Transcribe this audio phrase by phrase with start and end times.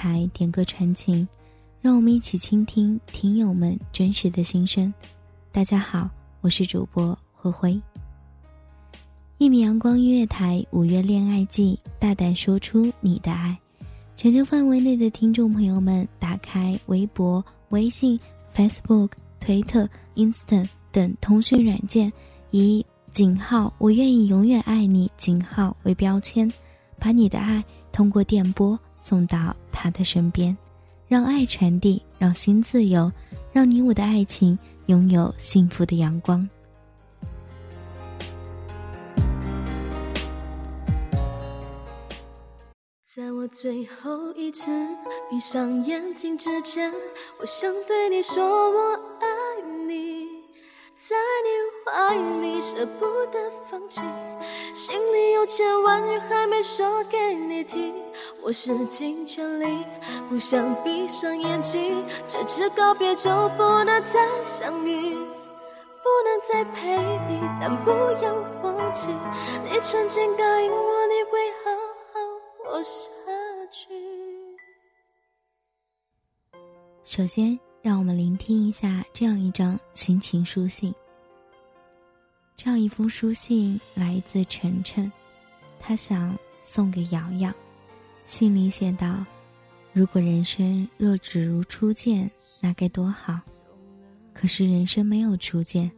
[0.00, 1.28] 台，点歌传情，
[1.82, 4.90] 让我们一起倾听听友们真实的心声。
[5.52, 6.08] 大家好，
[6.40, 7.78] 我是主播灰灰。
[9.36, 13.54] 一米阳光音乐台五月恋爱季，大胆说出你的爱。
[14.16, 18.18] 全球范围内的听众朋友们，打开微博、微信、
[18.54, 22.10] Facebook、推特、Instant 等通讯软件，
[22.52, 22.82] 以
[23.12, 26.50] 井号“我愿意永远爱你”井号为标签，
[26.98, 30.56] 把你的爱通过电波送到他的身边，
[31.08, 33.10] 让爱传递，让心自由，
[33.52, 34.56] 让你我的爱情
[34.86, 36.48] 拥有幸福的阳光。
[43.02, 44.70] 在我最后一次
[45.28, 46.92] 闭上眼睛之前，
[47.40, 49.26] 我想对你说我爱，
[51.08, 51.48] 在你
[51.82, 54.02] 怀里舍不得放弃，
[54.74, 57.94] 心里有千万语还没说给你听，
[58.42, 59.82] 我使尽全力
[60.28, 65.16] 不想闭上眼睛，这次告别就不能再相遇。
[66.02, 67.90] 不能再陪你，但不
[68.22, 69.08] 要忘记，
[69.64, 71.70] 你曾经答应我你会好
[72.12, 72.20] 好
[72.58, 73.00] 活下
[73.70, 73.88] 去。
[77.04, 80.94] 首先，让我们聆听一下这样一张心情书信。
[82.54, 85.10] 这样一封书信来自晨晨，
[85.78, 87.50] 他想送给瑶瑶。
[88.22, 89.24] 信里写道
[89.94, 92.30] ：“如果人生若只如初见，
[92.60, 93.40] 那该多好。
[94.34, 95.90] 可是人生没有初见，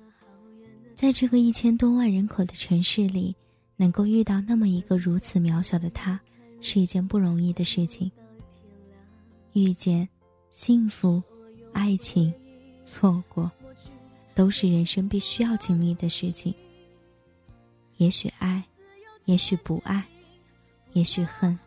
[0.94, 3.34] 在这个一千多万人口的城市里，
[3.76, 6.18] 能够遇到那么一个如此渺小的他，
[6.60, 8.08] 是一件不容易的事情。
[9.52, 10.08] 遇见。”
[10.52, 11.22] 幸福、
[11.72, 12.32] 爱情、
[12.84, 13.50] 错过，
[14.34, 16.54] 都是人生必须要经历的事情。
[17.98, 18.62] 也许爱，
[19.26, 20.02] 也许不爱，
[20.92, 21.58] 也许恨，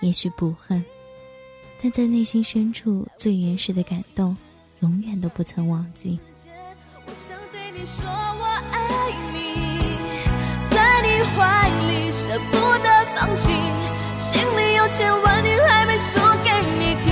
[0.00, 0.84] 也许不恨，
[1.82, 4.36] 但在内心深处最原始的感动，
[4.80, 6.18] 永远都不曾忘记。
[7.06, 9.38] 我想对你说我爱你，
[10.70, 13.52] 在你怀里舍不得放弃，
[14.16, 17.09] 心里有千万语还没说给你听。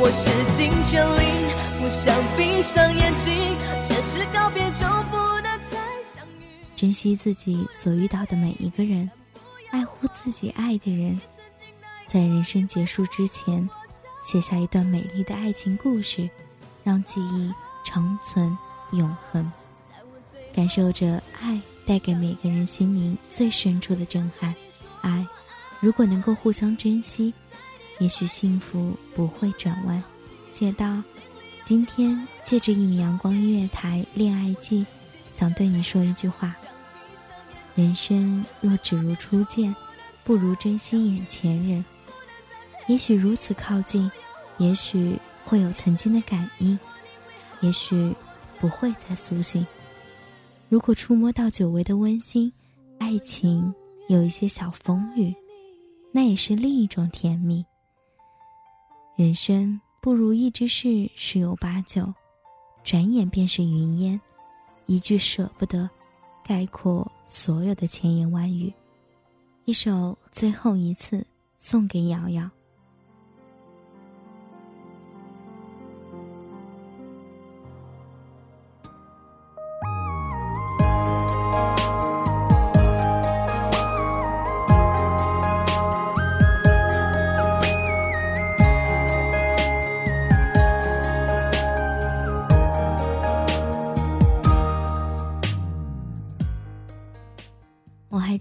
[0.00, 3.34] 我使尽全力，不想闭上眼睛，
[3.82, 6.44] 这次告别就不能再相遇。
[6.76, 9.10] 珍惜自己所遇到的每一个人，
[9.72, 11.20] 爱护自己爱的人，
[12.06, 13.68] 在人生结束之前，
[14.22, 16.30] 写下一段美丽的爱情故事，
[16.84, 17.52] 让记忆
[17.84, 18.56] 长存
[18.92, 19.50] 永恒。
[20.54, 24.54] 感受着爱带给每个人心灵最深处的震撼。
[25.00, 25.26] 爱，
[25.80, 27.34] 如果能够互相珍惜。
[27.98, 30.02] 也许幸福不会转弯。
[30.48, 31.02] 写道
[31.64, 34.84] ：“今天借着一米阳光音乐台恋爱季，
[35.32, 36.54] 想对你说一句话。
[37.74, 39.74] 人生若只如初见，
[40.24, 41.84] 不如珍惜眼前人。
[42.86, 44.10] 也许如此靠近，
[44.56, 46.78] 也许会有曾经的感应，
[47.60, 48.14] 也许
[48.58, 49.64] 不会再苏醒。
[50.68, 52.52] 如果触摸到久违的温馨，
[52.98, 53.72] 爱情
[54.08, 55.34] 有一些小风雨，
[56.10, 57.64] 那也是另一种甜蜜。
[59.18, 62.14] 人生不如意之事十有八九，
[62.84, 64.20] 转眼便是云烟，
[64.86, 65.90] 一句舍不得，
[66.44, 68.72] 概括所有的千言万语。
[69.64, 71.26] 一首最后一次
[71.58, 72.48] 送给瑶瑶。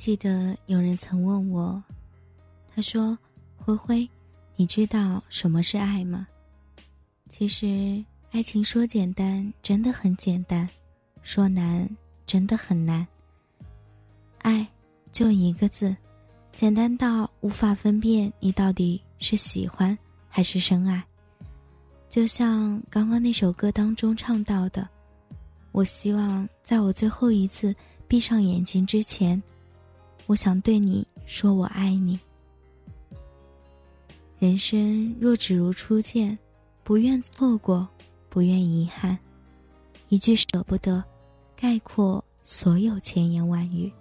[0.07, 1.83] 记得有人曾问我，
[2.73, 3.19] 他说
[3.59, 4.09] ：“灰灰，
[4.55, 6.25] 你知道什么是爱吗？”
[7.27, 8.01] 其实，
[8.31, 10.65] 爱情说简单，真的很简单；
[11.23, 11.85] 说难，
[12.25, 13.05] 真的很难。
[14.43, 14.65] 爱，
[15.11, 15.93] 就一个字，
[16.53, 19.97] 简单到无法分辨你到底是喜欢
[20.29, 21.03] 还是深爱。
[22.09, 24.87] 就像刚刚那首歌当中唱到的
[25.73, 27.75] ：“我希望在我最后一次
[28.07, 29.43] 闭上眼睛之前。”
[30.27, 32.19] 我想对你说，我爱你。
[34.39, 36.37] 人生若只如初见，
[36.83, 37.87] 不愿错过，
[38.29, 39.17] 不愿遗憾，
[40.09, 41.03] 一句舍不得，
[41.55, 43.91] 概括所有千言万语。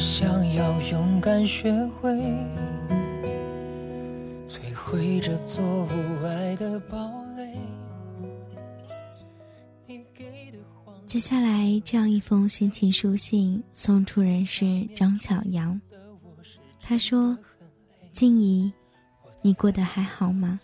[0.00, 2.10] 想要勇敢学会，
[4.46, 6.96] 摧毁这座无爱的堡
[7.36, 7.54] 垒。
[11.04, 15.78] 接下来这样一封心情书信送出人是张小阳，
[16.80, 17.36] 他说
[18.10, 18.72] ：“静怡，
[19.42, 20.58] 你过得还好吗？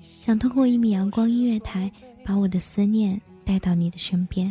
[0.00, 1.92] 想通过一米阳光音乐台
[2.24, 4.50] 把我的思念带到你的身边。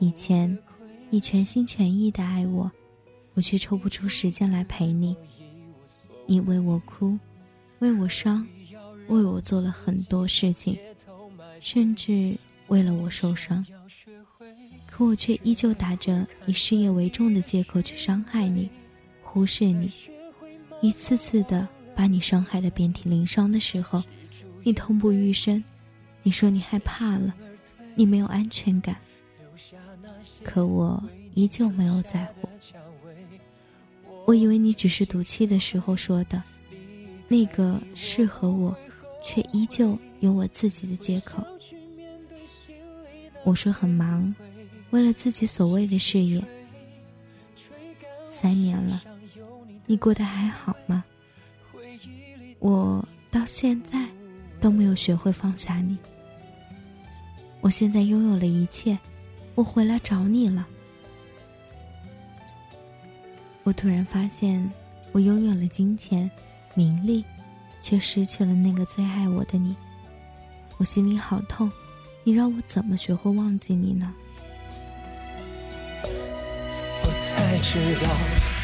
[0.00, 0.52] 以前。”
[1.10, 2.70] 你全心全意的爱我，
[3.34, 5.16] 我却抽不出时间来陪你。
[6.26, 7.18] 你为我哭，
[7.80, 8.46] 为我伤，
[9.08, 10.78] 为我做了很多事情，
[11.60, 13.66] 甚至为了我受伤。
[14.86, 18.70] 可我却依旧打着以事业为重的借口去伤害你，
[19.22, 19.90] 忽视你，
[20.80, 21.66] 一次次的
[21.96, 24.02] 把你伤害的遍体鳞伤的时候，
[24.62, 25.62] 你痛不欲生。
[26.22, 27.34] 你说你害怕了，
[27.94, 28.96] 你没有安全感。
[30.42, 31.02] 可我
[31.34, 32.48] 依旧没有在乎。
[34.26, 36.42] 我以为你只是赌气的时候说的，
[37.26, 38.76] 那个适合我，
[39.22, 41.44] 却依旧有我自己的借口。
[43.44, 44.32] 我说很忙，
[44.90, 46.42] 为了自己所谓的事业。
[48.28, 49.02] 三年了，
[49.86, 51.04] 你过得还好吗？
[52.58, 54.06] 我到现在
[54.60, 55.98] 都没有学会放下你。
[57.60, 58.98] 我现在拥有了一切。
[59.60, 60.66] 我回来找你了。
[63.62, 64.72] 我突然发现，
[65.12, 66.30] 我拥有了金钱、
[66.72, 67.22] 名利，
[67.82, 69.76] 却失去了那个最爱我的你。
[70.78, 71.70] 我心里好痛，
[72.24, 74.10] 你让我怎么学会忘记你呢？
[77.02, 78.08] 我才知道，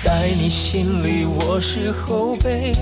[0.02, 2.72] 在你心里我是后辈，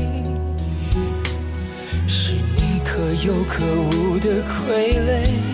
[2.06, 5.53] 是你可有可无的傀儡。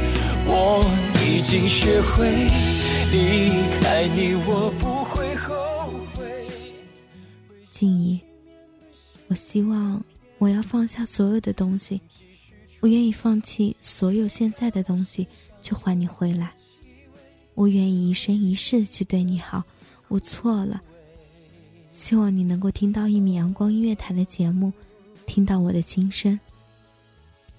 [0.53, 0.83] 我
[1.25, 2.29] 已经学会
[3.13, 6.45] 离开你，我不会后悔。
[7.71, 8.19] 静怡，
[9.27, 10.03] 我希望
[10.39, 12.01] 我要放下所有的东西，
[12.81, 15.25] 我愿意放弃所有现在的东西
[15.61, 16.51] 去换你回来。
[17.55, 19.63] 我愿意一生一世去对你好。
[20.09, 20.81] 我错了。
[21.89, 24.73] 希望你能够听到一米阳光音乐台的节目，
[25.25, 26.37] 听到我的心声。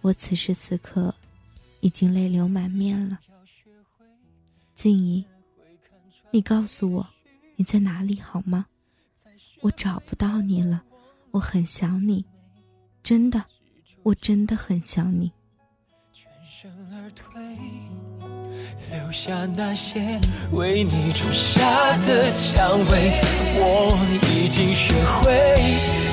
[0.03, 1.15] 我此时此刻
[1.83, 3.19] 已经泪流满面了。
[4.77, 5.25] 静怡，
[6.31, 7.07] 你告诉我
[7.57, 8.67] 你在哪里好吗？
[9.61, 10.81] 我找不到你了，
[11.33, 12.25] 我很想你，
[13.03, 13.45] 真的，
[14.05, 15.33] 我真的很想你。
[16.13, 17.43] 全身而退，
[18.93, 20.21] 留下那些
[20.53, 23.21] 为你种下的蔷薇。
[23.57, 23.99] 我
[24.33, 25.59] 已经学会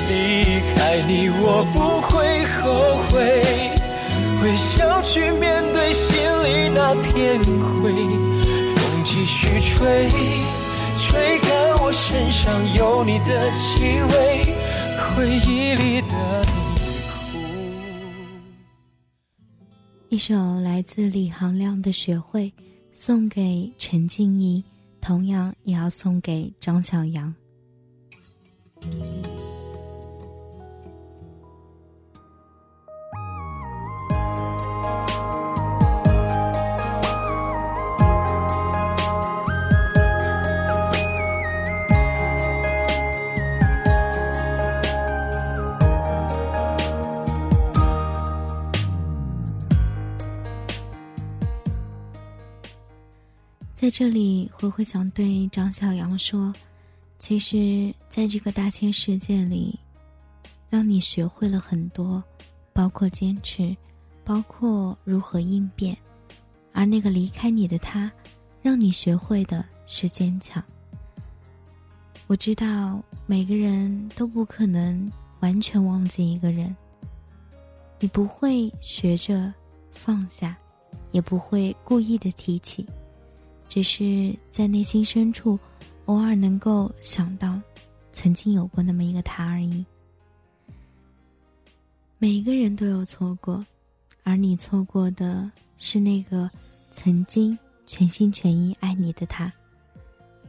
[0.10, 3.79] 离开你，我不会后悔，
[4.42, 7.92] 微笑去面对心里那片灰。
[8.76, 10.10] 风继续吹，
[10.98, 11.50] 吹干。
[11.82, 13.82] 我身上有你的气
[14.12, 14.46] 味，
[15.16, 16.46] 回忆里的
[20.10, 22.46] 一首来自李行亮的《学会》，
[22.92, 24.64] 送给陈静怡，
[25.02, 27.34] 同样也要送给张小阳。
[53.90, 56.54] 在这里，灰灰想对张小阳说
[57.18, 59.80] ：“其实，在这个大千世界里，
[60.70, 62.24] 让你学会了很多，
[62.72, 63.76] 包括坚持，
[64.24, 65.98] 包括如何应变。
[66.72, 68.12] 而那个离开你的他，
[68.62, 70.64] 让你学会的是坚强。
[72.28, 76.76] 我知道，每个人都不可能完全忘记一个人。
[78.00, 79.52] 你不会学着
[79.90, 80.56] 放下，
[81.12, 82.86] 也不会故意的提起。”
[83.70, 85.58] 只是在内心深处，
[86.06, 87.62] 偶尔能够想到，
[88.12, 89.86] 曾经有过那么一个他而已。
[92.18, 93.66] 每一个人都有错过，
[94.24, 96.50] 而你错过的是那个
[96.92, 99.54] 曾经全心全意爱你的他。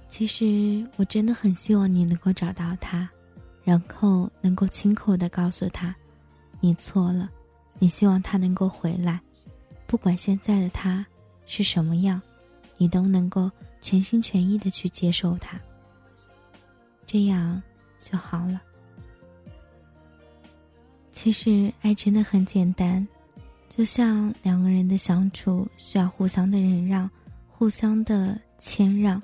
[0.08, 3.08] 其实我真的很希望你能够找到他，
[3.62, 5.94] 然后能够亲口的告诉他，
[6.58, 7.30] 你错了，
[7.78, 9.20] 你希望他能够回来，
[9.86, 11.06] 不管现在的他
[11.46, 12.20] 是什么样。
[12.80, 13.50] 你都能够
[13.82, 15.60] 全心全意的去接受他，
[17.04, 17.62] 这样
[18.00, 18.58] 就好了。
[21.12, 23.06] 其实爱真的很简单，
[23.68, 27.08] 就像两个人的相处需要互相的忍让，
[27.50, 29.20] 互相的谦让。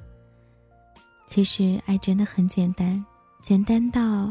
[1.26, 3.02] 其实爱真的很简单，
[3.40, 4.30] 简单到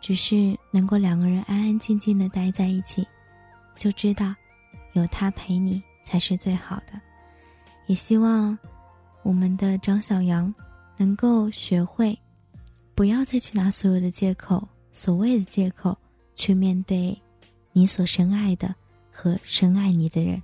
[0.00, 3.06] 只是能够两个人安安静静的待在一起，
[3.76, 4.34] 就知道
[4.94, 6.98] 有他陪你才是最好的。
[7.86, 8.56] 也希望
[9.22, 10.52] 我们的张小杨
[10.96, 12.18] 能够学会，
[12.94, 15.96] 不要再去拿所有的借口，所谓的借口，
[16.34, 17.16] 去面对
[17.72, 18.74] 你所深爱的
[19.12, 20.40] 和深爱你的人。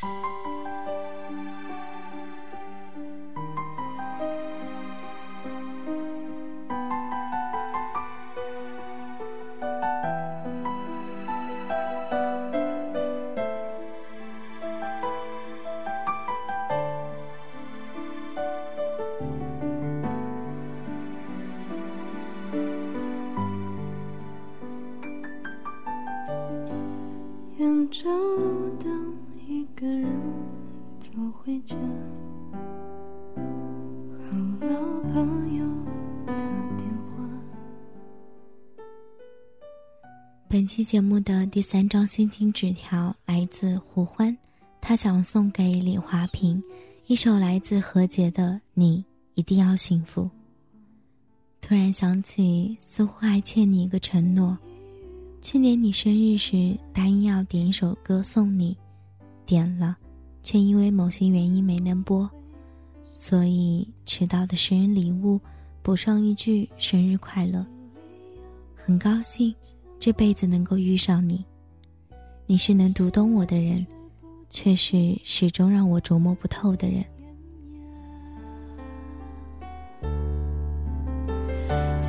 [0.00, 0.27] 本
[40.88, 44.34] 节目的第三张心情纸条来自胡欢，
[44.80, 46.62] 他想送给李华平
[47.08, 49.04] 一首来自何洁的《你
[49.34, 50.22] 一定要幸福》。
[51.60, 54.56] 突然想起，似乎还欠你一个承诺。
[55.42, 58.74] 去年你生日时答应要点一首歌送你，
[59.44, 59.94] 点了，
[60.42, 62.26] 却因为某些原因没能播，
[63.12, 65.38] 所以迟到的生日礼物
[65.82, 67.62] 补上一句生日快乐。
[68.74, 69.54] 很高兴。
[70.00, 71.44] 这辈子能够遇上你。
[72.46, 73.86] 你是能读懂我的人
[74.48, 77.04] 却是始终让我琢磨不透的人。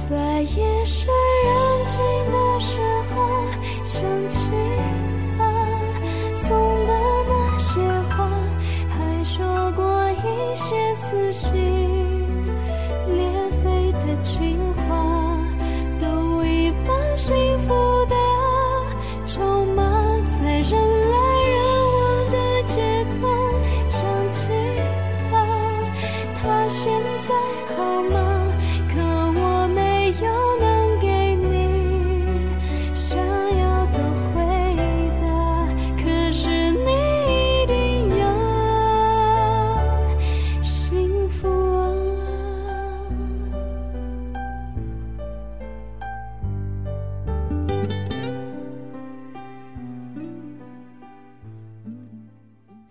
[0.09, 1.99] 在夜深人静
[2.31, 2.79] 的时
[3.09, 4.49] 候想起
[5.37, 5.39] 他
[6.35, 6.93] 送的
[7.27, 8.29] 那些花
[8.87, 11.53] 还说过一些撕心
[13.07, 14.68] 裂肺的情
[17.19, 17.88] 幸福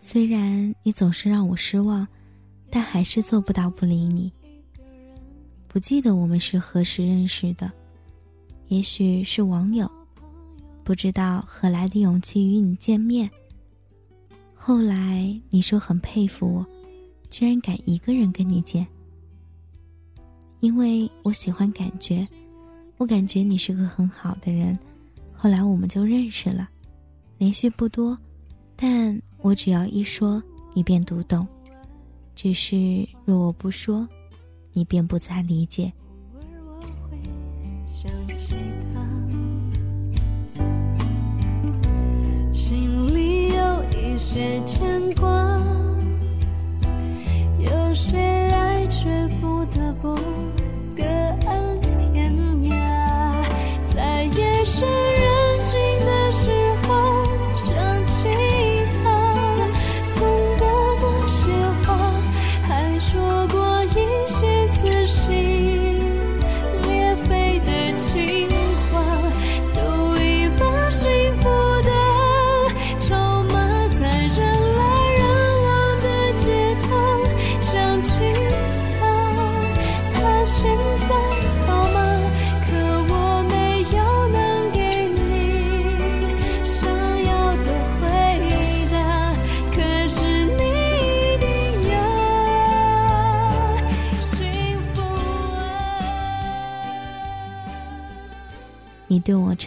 [0.00, 2.06] 虽然你总是让我失望，
[2.70, 4.32] 但还是做不到不理你。
[5.66, 7.70] 不记得我们是何时认识的，
[8.68, 9.90] 也许是网友，
[10.84, 13.28] 不知道何来的勇气与你见面。
[14.54, 16.66] 后来你说很佩服我，
[17.28, 18.86] 居然敢一个人跟你见。
[20.60, 22.26] 因为我喜欢感觉，
[22.98, 24.78] 我感觉你是个很好的人，
[25.34, 26.68] 后来我们就认识了，
[27.36, 28.16] 联系不多，
[28.76, 30.42] 但我只要一说，
[30.74, 31.46] 你便读懂。
[32.34, 34.06] 只是若我不说，
[34.72, 35.92] 你便不再理解。
[42.52, 45.30] 心里有一些牵挂，
[47.58, 50.16] 有些爱却不得不。
[50.94, 51.06] 你对
[54.66, 55.17] 我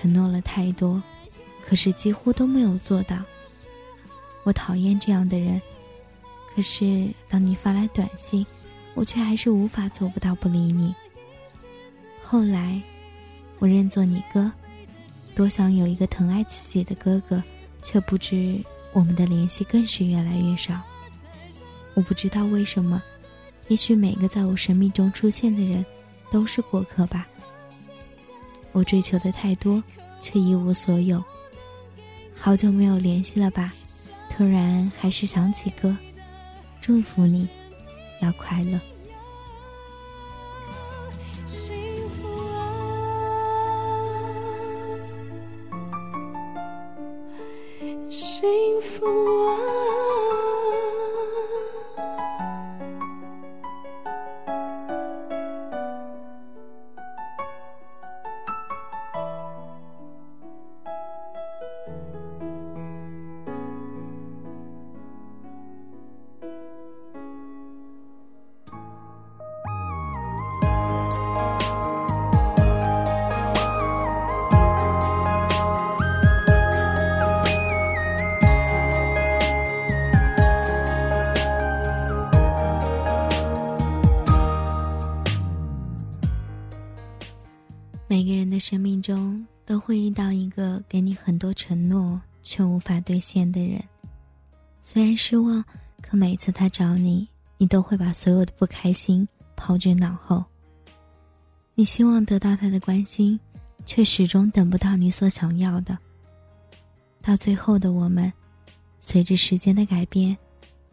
[0.01, 1.01] 承诺了太多，
[1.63, 3.15] 可是几乎都没有做到。
[4.43, 5.61] 我讨厌这样的人，
[6.55, 8.43] 可是当你发来短信，
[8.95, 10.95] 我却还是无法做不到不理你。
[12.23, 12.81] 后来，
[13.59, 14.51] 我认作你哥，
[15.35, 17.43] 多想有一个疼爱自己的哥哥，
[17.83, 18.59] 却不知
[18.93, 20.81] 我们的联系更是越来越少。
[21.93, 22.99] 我不知道为什么，
[23.67, 25.85] 也许每个在我生命中出现的人，
[26.31, 27.27] 都是过客吧。
[28.71, 29.83] 我追求的太多，
[30.19, 31.23] 却一无所有。
[32.35, 33.73] 好久没有联系了吧？
[34.29, 35.95] 突然还是想起哥，
[36.79, 37.47] 祝福你，
[38.21, 38.79] 要快乐。
[96.61, 100.45] 他找你，你都会把所有的不开心抛之脑后。
[101.73, 103.39] 你希望得到他的关心，
[103.83, 105.97] 却始终等不到你所想要的。
[107.19, 108.31] 到最后的我们，
[108.99, 110.37] 随着时间的改变，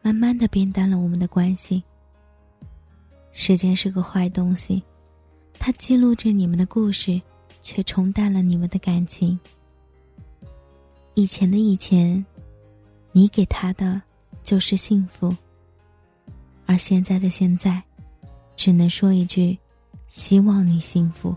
[0.00, 1.84] 慢慢的变淡了我们的关系。
[3.32, 4.82] 时间是个坏东西。
[5.58, 7.20] 它记录着你们的故事，
[7.62, 9.38] 却冲淡了你们的感情。
[11.12, 12.24] 以前的以前，
[13.12, 14.00] 你给他的
[14.42, 15.30] 就是幸福；
[16.68, 17.82] 而现在的现在，
[18.54, 19.58] 只能说一句：
[20.06, 21.34] 希望你幸福。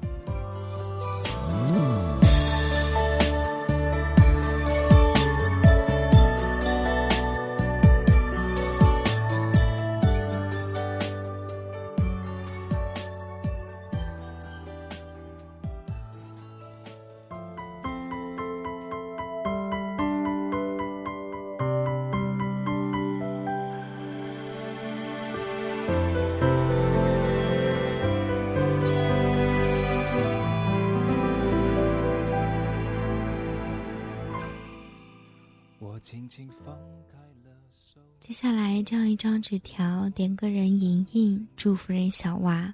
[38.62, 42.72] 来这样一张纸条，点个人莹莹，祝福人小娃。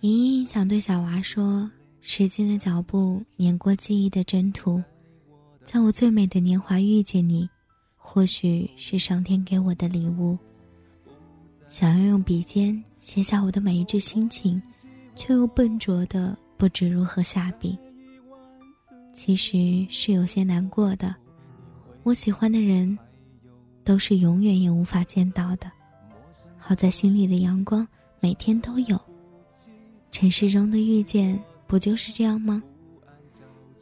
[0.00, 1.70] 莹莹想对小娃说：
[2.00, 4.82] 时间的脚步碾过记忆的征途，
[5.66, 7.46] 在我最美的年华遇见你，
[7.94, 10.38] 或许是上天给我的礼物。
[11.68, 14.60] 想要用笔尖写下我的每一句心情，
[15.14, 17.78] 却又笨拙的不知如何下笔。
[19.12, 21.14] 其实是有些难过的。
[22.02, 22.98] 我喜欢的人，
[23.84, 25.70] 都是永远也无法见到的。
[26.56, 27.86] 好在心里的阳光
[28.20, 28.98] 每天都有。
[30.10, 32.62] 尘世中的遇见不就是这样吗？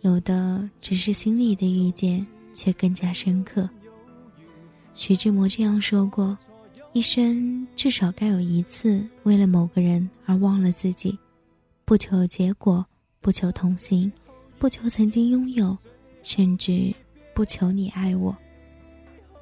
[0.03, 3.69] 有的只是心里的遇见，却更加深刻。
[4.93, 6.37] 徐志摩这样说过
[6.93, 11.17] ：“一生至少该有一次，为了某个人而忘了自己，
[11.85, 12.85] 不求结果，
[13.21, 14.11] 不求同行，
[14.59, 15.77] 不求曾经拥有，
[16.23, 16.93] 甚至
[17.33, 18.37] 不求你爱我，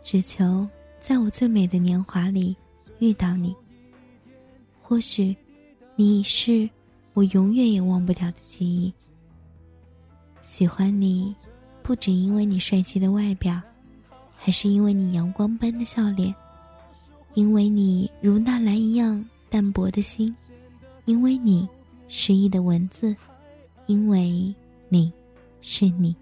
[0.02, 0.68] 只求
[1.00, 2.56] 在我最美的年华里
[2.98, 3.54] 遇到你。
[4.80, 5.36] 或许，
[5.94, 6.68] 你已是
[7.14, 8.92] 我永远也忘不掉的记忆。”
[10.42, 11.34] 喜欢你，
[11.82, 13.60] 不只因为你帅气的外表，
[14.36, 16.34] 还是因为你阳光般的笑脸，
[17.34, 20.34] 因为你如纳兰一样淡泊的心，
[21.04, 21.68] 因为你
[22.08, 23.14] 诗意的文字，
[23.86, 24.52] 因为
[24.88, 25.12] 你
[25.60, 26.16] 是你。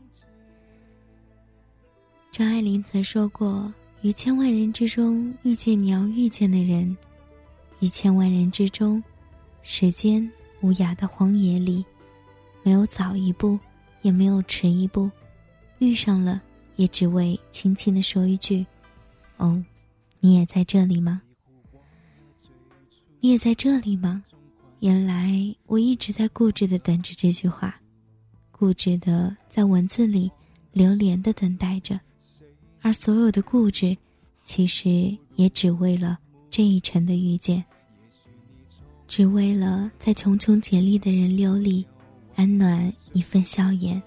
[2.38, 6.96] 张爱玲曾说过：“于千万人之中遇见你要遇见的人，
[7.80, 9.02] 于千万人之中，
[9.62, 11.84] 时间无涯的荒野里，
[12.62, 13.58] 没有早一步。”
[14.02, 15.10] 也没有迟一步，
[15.80, 16.40] 遇上了，
[16.76, 18.64] 也只为轻轻的说一句
[19.38, 19.60] ：“哦，
[20.20, 21.20] 你也在这里吗？
[23.18, 24.22] 你也在这里吗？”
[24.78, 25.34] 原来
[25.66, 27.74] 我一直在固执的等着这句话，
[28.52, 30.30] 固执的在文字里
[30.70, 31.98] 流连的等待着，
[32.88, 33.94] 而所有的固执，
[34.46, 37.62] 其实也只为了这一程的遇见，
[39.06, 41.86] 只为了在穷穷竭力的人流里。
[42.34, 44.00] 安暖一份笑颜，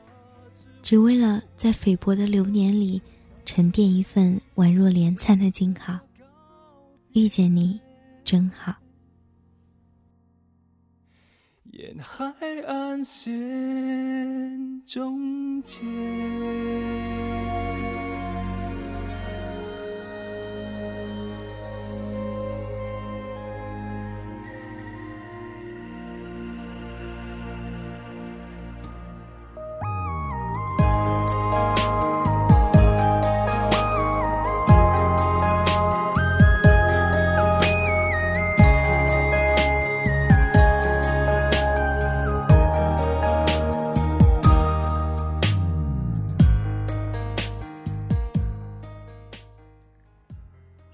[0.82, 3.00] 只为了在菲薄的流年里
[3.46, 6.00] 沉淀一份宛若莲灿的静好。
[7.12, 7.80] 遇见你，
[8.24, 8.74] 真好。
[11.66, 12.34] 沿海
[12.66, 15.86] 岸线中间。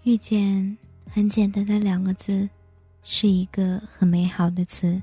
[0.07, 0.77] 遇见
[1.11, 2.47] 很简单的两个字，
[3.03, 5.01] 是一个很美好的词。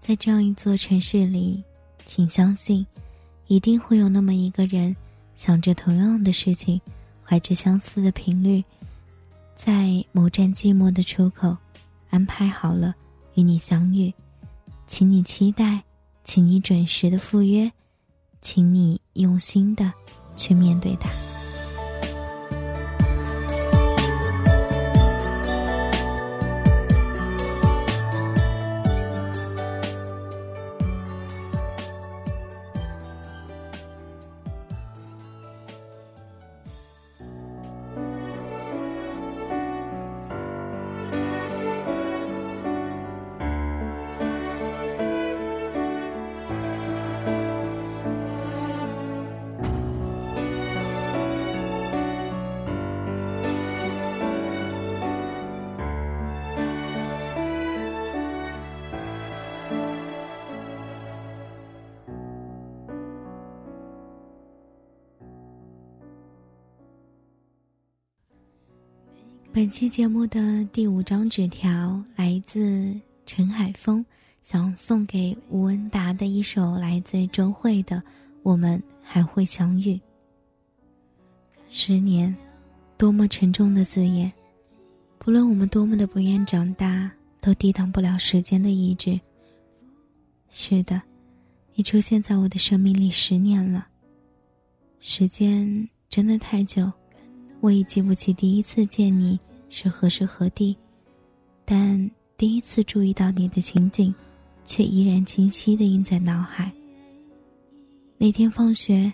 [0.00, 1.62] 在这样一座城市里，
[2.06, 2.86] 请相信，
[3.48, 4.96] 一定会有那么一个人，
[5.34, 6.80] 想着同样的事情，
[7.22, 8.64] 怀着相似的频率，
[9.56, 11.54] 在某站寂寞的出口，
[12.08, 12.94] 安排好了
[13.34, 14.10] 与你相遇。
[14.86, 15.84] 请你期待，
[16.24, 17.70] 请你准时的赴约，
[18.40, 19.92] 请你用心的
[20.34, 21.10] 去面对它。
[69.62, 72.92] 本期节目的第五张纸条来自
[73.24, 74.04] 陈海峰，
[74.40, 77.96] 想送给吴文达的一首来自周慧的
[78.42, 79.94] 《我们还会相遇》。
[81.70, 82.34] 十年，
[82.98, 84.32] 多么沉重的字眼，
[85.16, 87.08] 不论我们多么的不愿长大，
[87.40, 89.20] 都抵挡不了时间的意志。
[90.50, 91.00] 是的，
[91.76, 93.86] 你出现在我的生命里十年了。
[94.98, 96.90] 时间真的太久。
[97.60, 99.38] 我已记不起第一次见你
[99.74, 100.76] 是何时何地，
[101.64, 104.14] 但第一次注意到你的情景，
[104.66, 106.70] 却依然清晰的印在脑海。
[108.18, 109.10] 那天放学，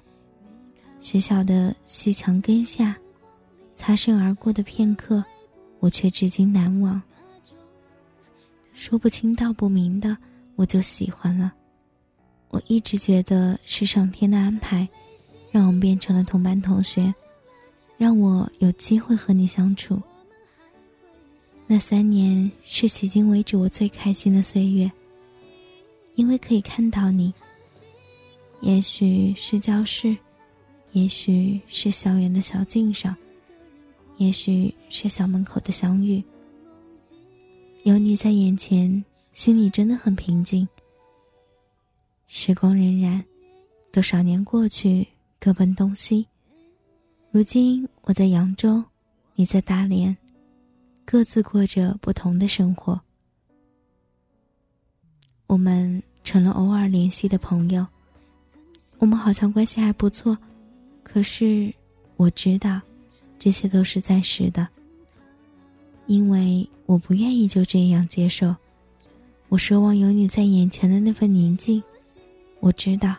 [1.01, 2.97] 学校的西墙根下，
[3.77, 5.25] 擦身而过的片刻，
[5.79, 7.01] 我却至今难忘。
[8.73, 10.19] 说不清道不明的，
[10.57, 11.53] 我就喜欢了。
[12.49, 14.87] 我一直觉得是上天的安排，
[15.53, 17.15] 让我们变成了同班同学。
[17.97, 20.01] 让我有机会和你相处。
[21.71, 24.91] 那三年是迄今为止我最开心的岁月，
[26.15, 27.33] 因为可以看到你。
[28.63, 30.17] 也许是教室，
[30.93, 33.15] 也许是校园的小径上，
[34.17, 36.25] 也许是校门口的相遇。
[37.83, 40.67] 有你在眼前，心里真的很平静。
[42.29, 43.23] 时光荏苒，
[43.93, 45.07] 多少年过去，
[45.39, 46.27] 各奔东西。
[47.31, 48.83] 如今我在扬州，
[49.35, 50.17] 你在大连，
[51.11, 53.01] 各自过着不同的生活。
[55.47, 57.87] 我们成了偶尔联系的朋友，
[58.99, 60.37] 我们好像关系还不错，
[61.03, 61.73] 可是
[62.19, 62.79] 我知道，
[63.39, 64.69] 这些都是暂时的。
[66.05, 68.55] 因为我不愿意就这样接受，
[69.49, 71.83] 我奢望有你在眼前的那份宁静。
[72.61, 73.17] 我知道，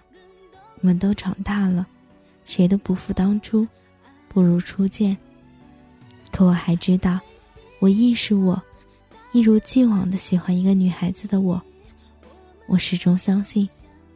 [0.80, 1.88] 我们都长大了，
[2.45, 3.67] 谁都不负当初，
[4.28, 5.17] 不如初见。
[6.32, 7.19] 可我还知道，
[7.79, 8.61] 我亦是我，
[9.31, 11.61] 一如既往的喜欢一个女孩子的我。
[12.67, 13.67] 我始终相信，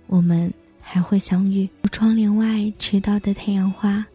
[0.07, 1.67] 我们还会相遇。
[1.91, 4.05] 窗帘外迟到的太阳花，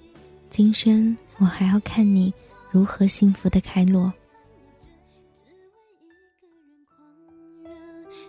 [0.51, 2.33] 今生我还要看你
[2.71, 4.13] 如何幸福的开落。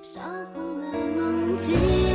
[0.02, 0.22] 烧
[0.54, 2.09] 红了梦境。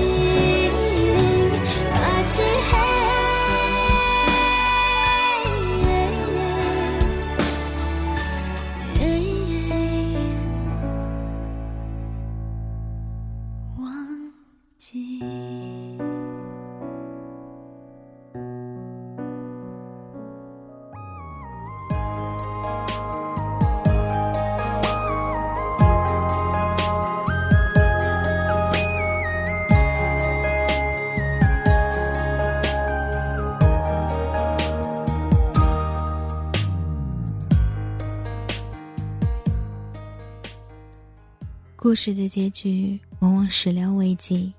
[41.94, 44.52] 故事的结局往往始料未及。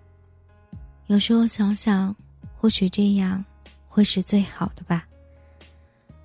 [1.07, 2.15] 有时候想想，
[2.57, 3.43] 或许这样
[3.89, 5.05] 会是最好的吧。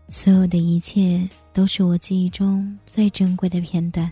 [0.08, 4.08] 所有的一切都是我记忆中最珍贵的片段。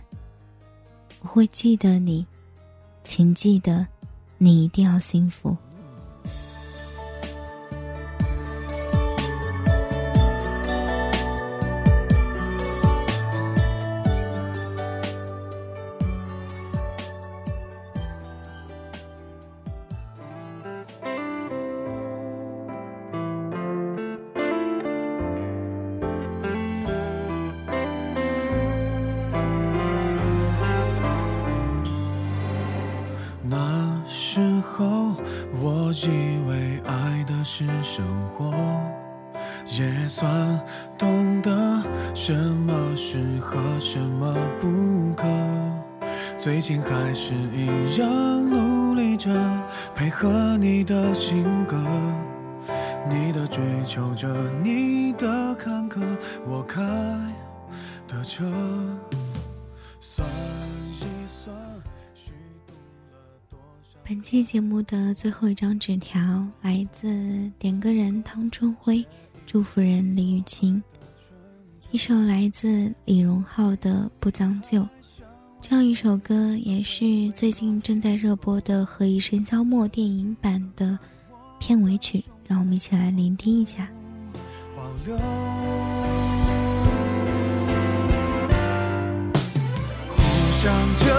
[1.21, 2.25] 我会记得你，
[3.05, 3.87] 请记得，
[4.37, 5.55] 你一定要幸福。
[37.59, 38.53] 是生活，
[39.65, 40.57] 也算
[40.97, 41.51] 懂得
[42.15, 45.27] 什么适合，什么不可。
[46.37, 48.09] 最近还是一样
[48.49, 49.29] 努力着，
[49.93, 51.75] 配合你的性格，
[53.09, 54.29] 你的追求着，
[54.63, 55.99] 你的坎坷，
[56.47, 56.81] 我开
[58.07, 58.45] 的车。
[64.09, 67.07] 本期节目的最后一张纸条来自
[67.59, 69.05] 点歌人汤春辉，
[69.45, 70.81] 祝福人李雨晴。
[71.91, 74.81] 一首来自李荣浩的《不将就》，
[75.61, 80.97] 这样一首歌也是最近正在热播的《何以笙箫默》电影版的
[81.59, 83.87] 片尾曲，让我们一起来聆听一下。
[90.09, 90.23] 互
[90.63, 91.18] 相折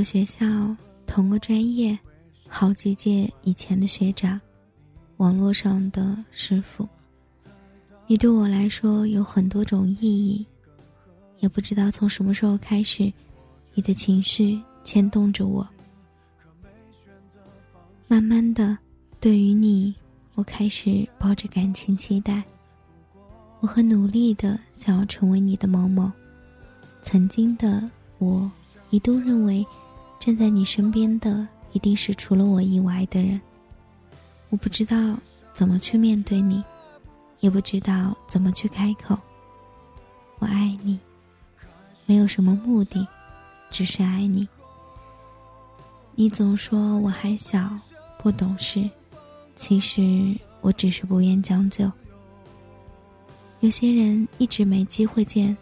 [0.00, 0.46] 个学校，
[1.06, 1.98] 同个专业，
[2.48, 4.40] 好几届以前的学长，
[5.18, 6.88] 网络上的师傅。
[8.06, 10.46] 你对我来说有很多种意义，
[11.40, 13.12] 也不知道从什么时候开始，
[13.74, 15.68] 你的情绪牵动着我。
[18.08, 18.78] 慢慢的，
[19.20, 19.94] 对于你，
[20.34, 22.42] 我开始抱着感情期待。
[23.60, 26.10] 我很努力的想要成为你的某某。
[27.02, 27.86] 曾经的
[28.16, 28.50] 我。
[28.92, 29.64] 一度认为，
[30.20, 33.40] 站在你身边的一定是除了我以外的人。
[34.50, 35.16] 我不知道
[35.54, 36.62] 怎么去面对你，
[37.40, 39.18] 也不知道怎么去开口。
[40.38, 40.98] 我爱你，
[42.04, 43.06] 没有什么目的，
[43.70, 44.46] 只是爱你。
[46.14, 47.70] 你总说我还小，
[48.18, 48.88] 不懂事，
[49.56, 51.90] 其实我只是不愿将就。
[53.60, 55.56] 有些人一直没机会见，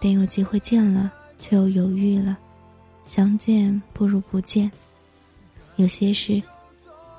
[0.00, 2.38] 等有机会见了，却又犹豫了。
[3.04, 4.70] 相见不如不见。
[5.76, 6.42] 有些事，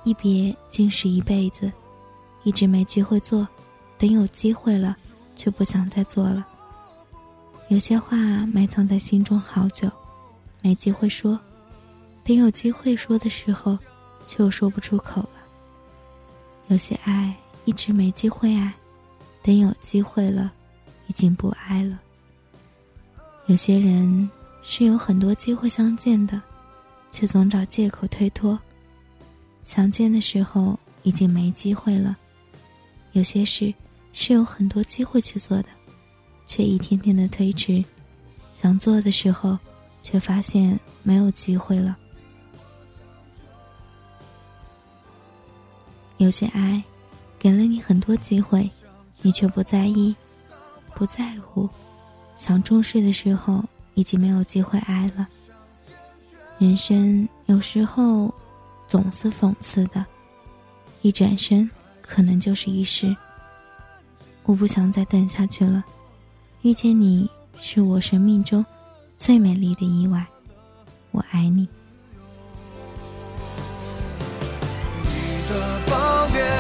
[0.04, 1.72] 一别竟是一辈子，
[2.44, 3.48] 一直没机会做，
[3.98, 4.96] 等有机会了，
[5.36, 6.46] 却不想再做了。
[7.70, 8.16] 有些话
[8.48, 9.90] 埋藏在心中好久，
[10.62, 11.40] 没机会说，
[12.24, 13.78] 等有机会说的时候，
[14.26, 15.30] 却又说不出口了。
[16.68, 18.74] 有些爱一直没机会爱，
[19.44, 20.52] 等有机会了，
[21.08, 22.00] 已经不爱了。
[23.48, 24.30] 有些人。
[24.68, 26.42] 是有很多机会相见的，
[27.12, 28.60] 却总找借口推脱。
[29.64, 32.18] 想见的时候已经没机会了。
[33.12, 33.72] 有些事
[34.12, 35.70] 是有很多机会去做的，
[36.48, 37.86] 却一天天的推迟。
[38.54, 39.58] 想做的时候，
[40.02, 41.96] 却发现没有机会了。
[46.18, 46.84] 有些爱，
[47.38, 48.68] 给了你很多机会，
[49.22, 50.14] 你却不在意，
[50.96, 51.70] 不在乎。
[52.36, 53.64] 想重视的时候。
[53.96, 55.28] 已经没有机会爱了。
[56.60, 58.34] 人生有时候
[58.88, 60.06] 总是讽刺的，
[61.02, 61.70] 一转身
[62.02, 63.14] 可能就是一世。
[64.44, 65.84] 我不想再等下去了，
[66.62, 67.30] 遇见你
[67.60, 68.64] 是我生命中
[69.18, 70.26] 最美丽的意外。
[71.12, 71.68] 我爱你。
[75.04, 75.10] 你
[75.50, 76.55] 的抱别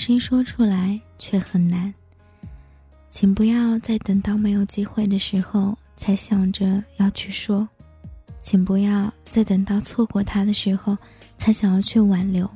[0.00, 1.92] 声说出来却很难。
[3.10, 7.68] 请不要再等到没有机会的时候才想着要去说，
[8.40, 10.96] 请不要再等到错过他的时候
[11.36, 12.50] 才想要去挽留。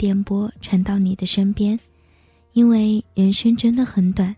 [0.00, 1.78] 电波传到你的身边。
[2.54, 4.34] 因为人生真的很短，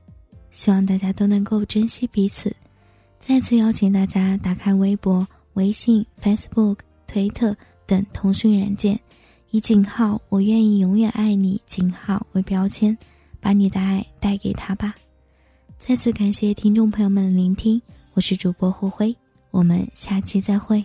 [0.51, 2.55] 希望大家都能够珍惜彼此。
[3.21, 7.57] 再次邀请大家打开微博、微信、Facebook、推特
[7.87, 8.99] 等通讯软件，
[9.53, 12.99] 以井号“我愿意永远爱你”井号为标签，
[13.41, 14.93] 把你的爱带给他吧。
[15.79, 17.81] 再次感谢听众朋友们的聆听，
[18.15, 19.15] 我是主播胡辉。
[19.53, 20.85] 我们下期再会。